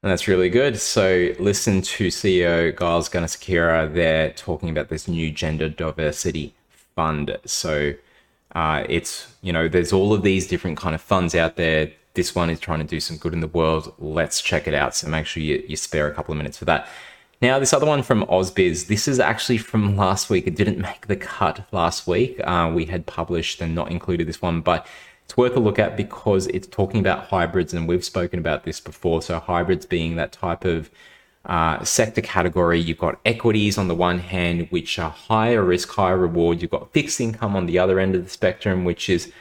[0.03, 0.81] And that's really good.
[0.81, 6.55] So listen to CEO Giles Gunesekera there talking about this new gender diversity
[6.94, 7.37] fund.
[7.44, 7.92] So
[8.55, 11.92] uh, it's you know there's all of these different kind of funds out there.
[12.14, 13.92] This one is trying to do some good in the world.
[13.98, 14.96] Let's check it out.
[14.96, 16.88] So make sure you, you spare a couple of minutes for that.
[17.42, 20.46] Now, this other one from Ausbiz, this is actually from last week.
[20.46, 22.38] It didn't make the cut last week.
[22.44, 24.87] Uh, we had published and not included this one, but
[25.24, 28.79] it's worth a look at because it's talking about hybrids, and we've spoken about this
[28.79, 29.22] before.
[29.22, 30.90] So, hybrids being that type of
[31.46, 36.18] uh, sector category, you've got equities on the one hand, which are higher risk, higher
[36.18, 36.61] reward.
[36.61, 39.33] You've got fixed income on the other end of the spectrum, which is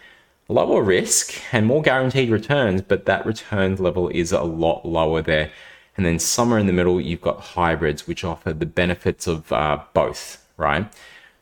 [0.48, 5.52] lower risk and more guaranteed returns, but that returns level is a lot lower there.
[6.00, 9.82] And then somewhere in the middle, you've got hybrids, which offer the benefits of uh,
[9.94, 10.90] both, right?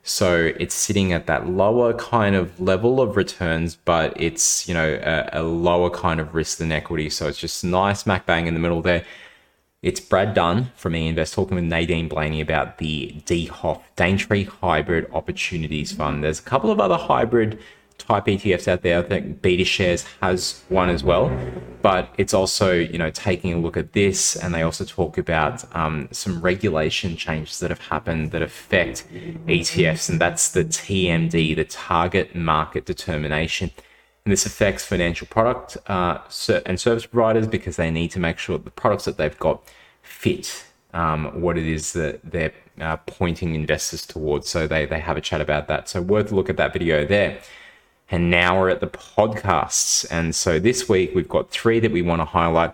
[0.01, 4.99] So it's sitting at that lower kind of level of returns, but it's, you know,
[5.03, 7.07] a, a lower kind of risk than equity.
[7.11, 9.05] So it's just nice smack bang in the middle there.
[9.83, 15.91] It's Brad Dunn from eInvest talking with Nadine Blayney about the DHOF, Daintree Hybrid Opportunities
[15.91, 16.23] Fund.
[16.23, 17.59] There's a couple of other hybrid
[17.97, 18.99] type ETFs out there.
[18.99, 21.35] I think BetaShares has one as well,
[21.81, 25.63] but it's also you know taking a look at this, and they also talk about
[25.75, 29.05] um, some regulation changes that have happened that affect
[29.47, 33.71] ETFs, and that's the TMD, the Target Market Determination.
[34.25, 36.17] And this affects financial product uh,
[36.65, 39.63] and service providers because they need to make sure the products that they've got
[40.01, 44.49] fit um, what it is that they're uh, pointing investors towards.
[44.49, 45.89] So they, they have a chat about that.
[45.89, 47.39] So worth a look at that video there.
[48.09, 50.05] And now we're at the podcasts.
[50.09, 52.73] And so this week we've got three that we want to highlight.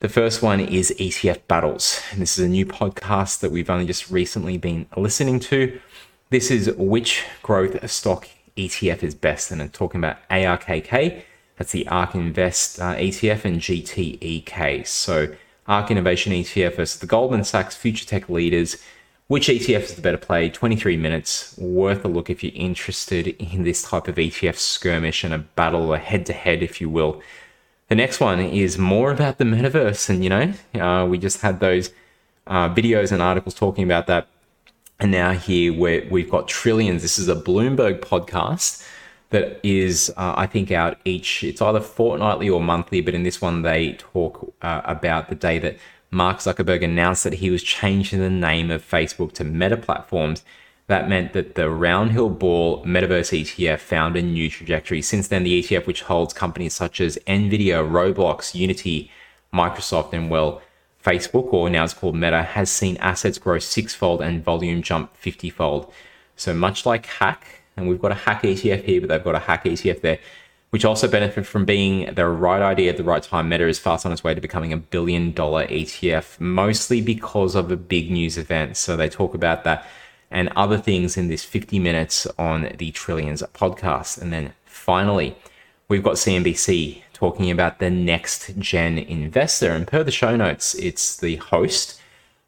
[0.00, 2.00] The first one is ETF Battles.
[2.10, 5.78] And this is a new podcast that we've only just recently been listening to.
[6.30, 9.50] This is which growth stock ETF is best.
[9.50, 11.22] And I'm talking about ARKK,
[11.60, 14.86] that's the ARK Invest uh, ETF, and GTEK.
[14.86, 15.34] So
[15.66, 18.82] ARK Innovation ETF the Goldman Sachs Future Tech Leaders.
[19.30, 20.50] Which ETF is the better play?
[20.50, 25.32] 23 minutes, worth a look if you're interested in this type of ETF skirmish and
[25.32, 27.22] a battle, a head to head, if you will.
[27.86, 31.60] The next one is more about the metaverse, and you know, uh, we just had
[31.60, 31.90] those
[32.48, 34.26] uh, videos and articles talking about that
[34.98, 37.02] And now here we we've got trillions.
[37.02, 38.84] This is a Bloomberg podcast
[39.28, 41.44] that is, uh, I think, out each.
[41.44, 45.60] It's either fortnightly or monthly, but in this one they talk uh, about the day
[45.60, 45.76] that
[46.10, 50.44] Mark Zuckerberg announced that he was changing the name of Facebook to Meta Platforms.
[50.88, 55.02] That meant that the Roundhill Ball Metaverse ETF found a new trajectory.
[55.02, 59.08] Since then, the ETF, which holds companies such as Nvidia, Roblox, Unity,
[59.54, 60.60] Microsoft, and well,
[61.04, 65.48] Facebook, or now it's called Meta, has seen assets grow sixfold and volume jump 50
[65.50, 65.92] fold.
[66.34, 69.40] So much like Hack, and we've got a Hack ETF here, but they've got a
[69.40, 70.18] Hack ETF there
[70.70, 73.48] which also benefit from being the right idea at the right time.
[73.48, 77.70] Meta is fast on its way to becoming a billion dollar ETF, mostly because of
[77.70, 78.76] a big news event.
[78.76, 79.86] So they talk about that
[80.30, 84.20] and other things in this 50 minutes on the Trillions podcast.
[84.20, 85.36] And then finally,
[85.88, 89.72] we've got CNBC talking about the next gen investor.
[89.72, 92.00] And per the show notes, it's the host,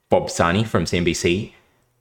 [0.09, 1.53] Bob Pisani from CNBC,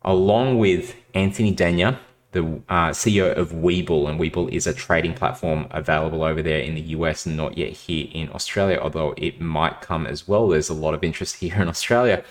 [0.04, 2.00] along with Anthony Denier,
[2.32, 6.76] the uh, CEO of Webull, and Webull is a trading platform available over there in
[6.76, 10.48] the US and not yet here in Australia, although it might come as well.
[10.48, 12.24] There's a lot of interest here in Australia.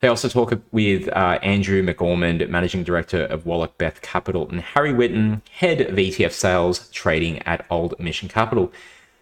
[0.00, 4.92] They also talk with uh, Andrew McOrmond, Managing Director of Wallach Beth Capital, and Harry
[4.92, 8.72] Witten, Head of ETF Sales Trading at Old Mission Capital.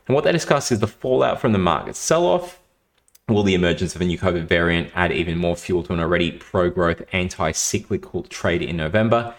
[0.07, 2.61] And what they discuss is the fallout from the market sell off.
[3.29, 6.31] Will the emergence of a new COVID variant add even more fuel to an already
[6.31, 9.35] pro growth, anti cyclical trade in November?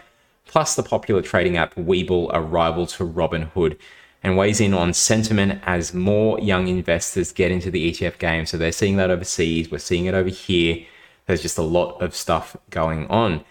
[0.47, 3.77] Plus the popular trading app Webull, a rival to Robinhood,
[4.23, 8.45] and weighs in on sentiment as more young investors get into the ETF game.
[8.45, 10.86] So they're seeing that overseas, we're seeing it over here.
[11.25, 13.43] There's just a lot of stuff going on.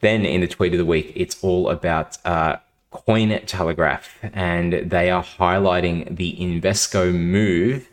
[0.00, 2.56] Then in the tweet of the week, it's all about uh,
[2.92, 7.88] Cointelegraph, and they are highlighting the Invesco move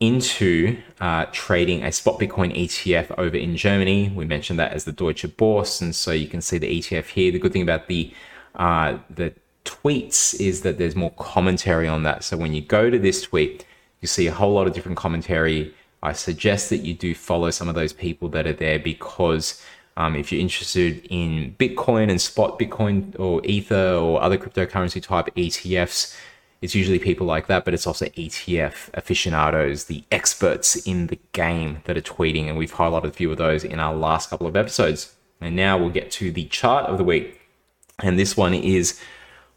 [0.00, 4.12] into uh, trading a spot Bitcoin ETF over in Germany.
[4.14, 7.32] We mentioned that as the Deutsche Börse, and so you can see the ETF here.
[7.32, 8.12] The good thing about the
[8.56, 12.22] uh, the tweets is that there's more commentary on that.
[12.24, 13.64] So when you go to this tweet,
[14.00, 15.74] you see a whole lot of different commentary.
[16.02, 19.62] I suggest that you do follow some of those people that are there because
[19.96, 25.26] um, if you're interested in Bitcoin and spot Bitcoin or Ether or other cryptocurrency type
[25.34, 26.14] ETFs,
[26.64, 31.82] it's usually people like that, but it's also ETF aficionados, the experts in the game
[31.84, 32.48] that are tweeting.
[32.48, 35.14] And we've highlighted a few of those in our last couple of episodes.
[35.42, 37.38] And now we'll get to the chart of the week.
[37.98, 38.98] And this one is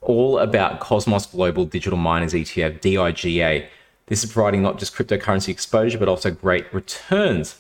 [0.02, 3.68] all about Cosmos Global Digital Miners ETF, DIGA.
[4.08, 7.56] This is providing not just cryptocurrency exposure, but also great returns.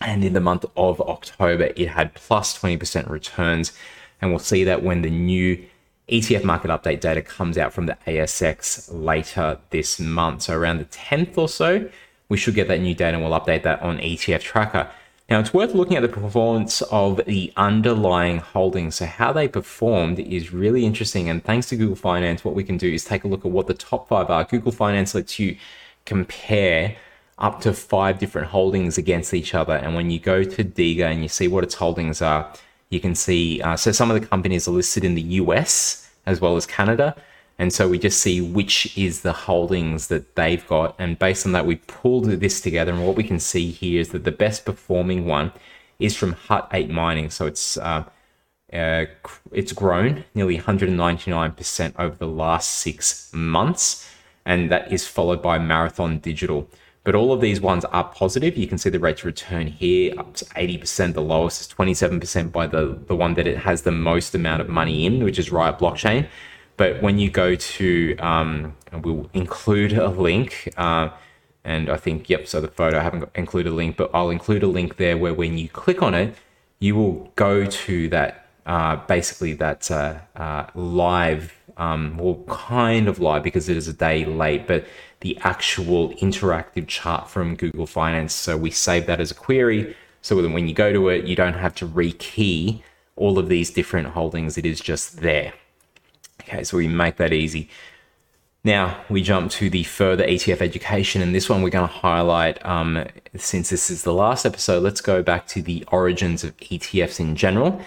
[0.00, 3.74] And in the month of October, it had plus 20% returns.
[4.22, 5.62] And we'll see that when the new
[6.08, 10.42] ETF market update data comes out from the ASX later this month.
[10.42, 11.88] So around the 10th or so,
[12.28, 14.88] we should get that new data and we'll update that on ETF Tracker.
[15.28, 18.94] Now, it's worth looking at the performance of the underlying holdings.
[18.94, 21.28] So, how they performed is really interesting.
[21.28, 23.66] And thanks to Google Finance, what we can do is take a look at what
[23.66, 24.44] the top five are.
[24.44, 25.56] Google Finance lets you
[26.04, 26.96] compare
[27.38, 29.74] up to five different holdings against each other.
[29.74, 32.48] And when you go to DIGA and you see what its holdings are,
[32.90, 36.40] you can see, uh, so some of the companies are listed in the US as
[36.40, 37.16] well as Canada.
[37.58, 40.94] And so we just see which is the holdings that they've got.
[40.98, 42.92] And based on that, we pulled this together.
[42.92, 45.52] And what we can see here is that the best performing one
[45.98, 47.30] is from Hut 8 Mining.
[47.30, 48.04] So it's uh,
[48.72, 49.06] uh,
[49.52, 54.06] it's grown nearly 199% over the last six months.
[54.44, 56.68] And that is followed by Marathon Digital.
[57.06, 58.56] But all of these ones are positive.
[58.56, 61.14] You can see the rate of return here up to 80%.
[61.14, 64.68] The lowest is 27% by the, the one that it has the most amount of
[64.68, 66.26] money in, which is Riot Blockchain.
[66.76, 70.74] But when you go to, um, we'll include a link.
[70.76, 71.10] Uh,
[71.62, 74.64] and I think, yep, so the photo, I haven't included a link, but I'll include
[74.64, 76.34] a link there where when you click on it,
[76.80, 83.18] you will go to that, uh, basically that uh, uh live, um, well, kind of
[83.20, 84.84] live because it is a day late, but
[85.20, 88.34] the actual interactive chart from Google Finance.
[88.34, 89.96] So we save that as a query.
[90.22, 92.82] So that when you go to it, you don't have to rekey
[93.14, 94.58] all of these different holdings.
[94.58, 95.52] It is just there.
[96.42, 97.68] Okay, so we make that easy.
[98.62, 102.64] Now we jump to the further ETF education, and this one we're going to highlight.
[102.66, 103.06] Um,
[103.36, 107.36] since this is the last episode, let's go back to the origins of ETFs in
[107.36, 107.80] general,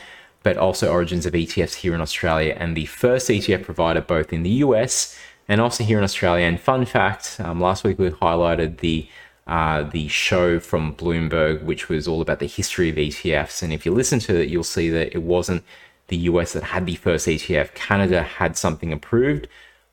[0.44, 2.56] but also origins of ETFs here in Australia.
[2.58, 5.18] And the first ETF provider, both in the US
[5.48, 6.46] and also here in Australia.
[6.46, 9.08] And fun fact, um, last week we highlighted the
[9.48, 13.64] uh, the show from Bloomberg, which was all about the history of ETFs.
[13.64, 15.64] And if you listen to it, you'll see that it wasn't
[16.10, 17.74] the US that had the first ETF.
[17.74, 19.48] Canada had something approved,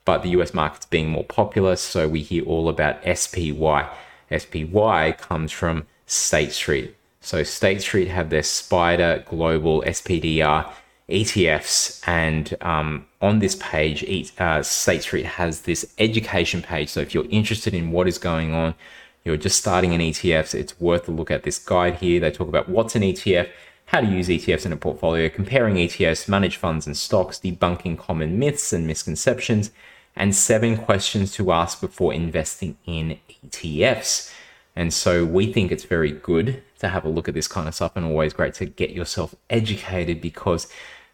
[0.05, 1.75] but the US market's being more popular.
[1.77, 3.89] So we hear all about SPY.
[4.37, 6.95] SPY comes from State Street.
[7.27, 10.71] So State Street have their Spider Global SPDR
[11.09, 16.89] ETFs, and um, on this page, uh, State Street has this education page.
[16.89, 18.77] So if you're interested in what is going on,
[19.25, 22.21] you're just starting in ETFs, it's worth a look at this guide here.
[22.21, 23.49] They talk about what's an ETF,
[23.87, 28.39] how to use ETFs in a portfolio, comparing ETFs, managed funds and stocks, debunking common
[28.39, 29.73] myths and misconceptions,
[30.15, 34.33] and seven questions to ask before investing in ETFs.
[34.77, 37.75] And so we think it's very good to have a look at this kind of
[37.75, 40.69] stuff and always great to get yourself educated because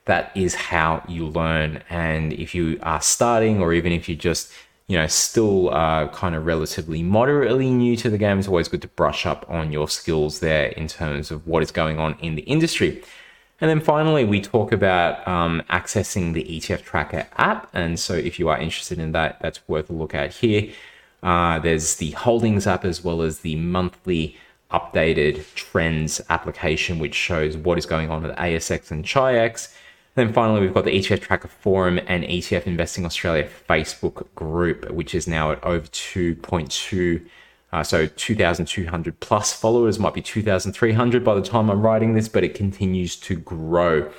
[0.06, 1.82] that is how you learn.
[1.88, 4.52] And if you are starting, or even if you just,
[4.88, 8.82] you know, still uh, kind of relatively moderately new to the game, it's always good
[8.82, 12.34] to brush up on your skills there in terms of what is going on in
[12.34, 13.02] the industry.
[13.60, 17.70] And then finally, we talk about um, accessing the ETF Tracker app.
[17.72, 20.72] And so if you are interested in that, that's worth a look at here.
[21.22, 24.36] Uh, there's the Holdings app as well as the monthly
[24.72, 29.74] updated trends application, which shows what is going on with ASX and Chi-X.
[30.14, 35.14] Then finally, we've got the ETF Tracker Forum and ETF Investing Australia Facebook group, which
[35.14, 37.24] is now at over 2.2,
[37.72, 42.44] uh, so 2,200 plus followers, might be 2,300 by the time I'm writing this, but
[42.44, 44.10] it continues to grow.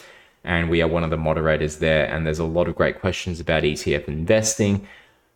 [0.43, 2.05] And we are one of the moderators there.
[2.05, 4.87] And there's a lot of great questions about ETF investing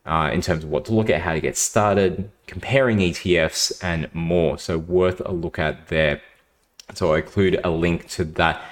[0.08, 4.14] uh, in terms of what to look at, how to get started, comparing ETFs, and
[4.14, 4.58] more.
[4.58, 6.22] So, worth a look at there.
[6.96, 8.64] So, I include a link to that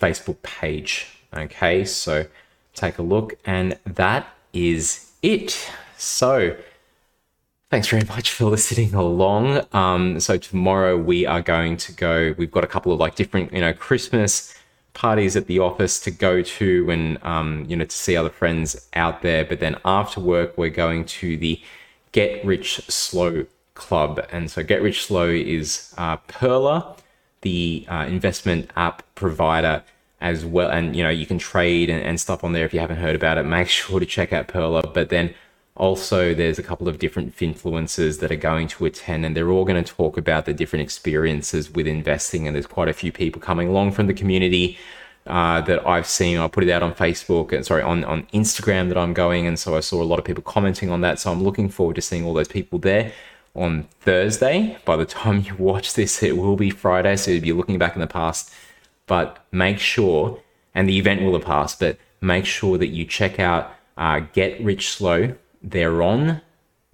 [0.00, 2.26] Facebook page Okay, so
[2.74, 5.68] take a look, and that is it.
[5.96, 6.56] So,
[7.70, 9.66] thanks very much for listening along.
[9.72, 12.34] Um, so tomorrow we are going to go.
[12.38, 14.54] We've got a couple of like different, you know, Christmas
[14.94, 18.88] parties at the office to go to, and um, you know, to see other friends
[18.94, 19.44] out there.
[19.44, 21.60] But then after work, we're going to the
[22.12, 26.94] Get Rich Slow Club, and so Get Rich Slow is uh, Pearler,
[27.42, 29.82] the uh, investment app provider
[30.20, 30.70] as well.
[30.70, 33.14] And, you know, you can trade and, and stuff on there if you haven't heard
[33.14, 33.42] about it.
[33.42, 34.82] Make sure to check out Pearler.
[34.82, 35.34] But then
[35.76, 39.64] also, there's a couple of different influencers that are going to attend, and they're all
[39.64, 42.46] going to talk about the different experiences with investing.
[42.46, 44.78] And there's quite a few people coming along from the community
[45.26, 46.38] uh, that I've seen.
[46.38, 49.46] I put it out on Facebook, and uh, sorry, on, on Instagram that I'm going.
[49.46, 51.18] And so I saw a lot of people commenting on that.
[51.18, 53.12] So I'm looking forward to seeing all those people there
[53.54, 54.78] on Thursday.
[54.84, 57.16] By the time you watch this, it will be Friday.
[57.16, 58.52] So you'll be looking back in the past
[59.06, 60.40] but make sure,
[60.74, 64.62] and the event will have passed, but make sure that you check out uh, Get
[64.62, 65.34] Rich Slow.
[65.64, 66.42] They're on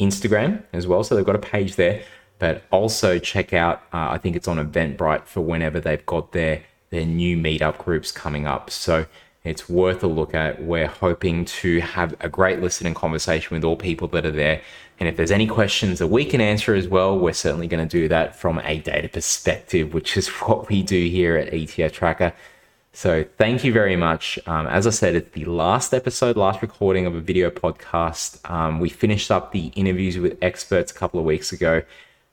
[0.00, 2.02] Instagram as well, so they've got a page there.
[2.38, 6.62] But also check out, uh, I think it's on Eventbrite for whenever they've got their
[6.88, 8.70] their new meetup groups coming up.
[8.70, 9.06] So
[9.44, 10.62] it's worth a look at.
[10.62, 14.60] We're hoping to have a great listening conversation with all people that are there.
[14.98, 18.00] And if there's any questions that we can answer as well, we're certainly going to
[18.00, 22.32] do that from a data perspective, which is what we do here at ETF Tracker.
[22.92, 24.38] So thank you very much.
[24.46, 28.48] Um, as I said, it's the last episode, last recording of a video podcast.
[28.50, 31.82] Um, we finished up the interviews with experts a couple of weeks ago,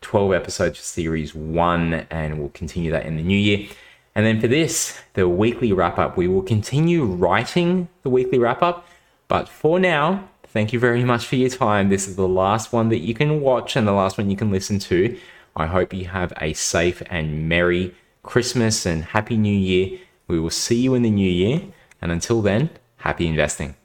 [0.02, 3.68] 12 episodes for series one, and we'll continue that in the new year.
[4.16, 8.64] And then for this, the weekly wrap up, we will continue writing the weekly wrap
[8.64, 8.88] up.
[9.28, 11.90] But for now, thank you very much for your time.
[11.90, 14.52] This is the last one that you can watch and the last one you can
[14.52, 15.20] listen to.
[15.56, 17.94] I hope you have a safe and merry
[18.24, 20.00] Christmas and happy new year.
[20.28, 21.62] We will see you in the new year.
[22.02, 23.76] And until then, happy investing.